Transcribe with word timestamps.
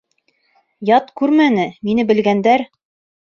Ят 0.89 1.11
күрмәне 1.21 1.67
мине 1.89 2.07
белгәндәр. 2.13 2.65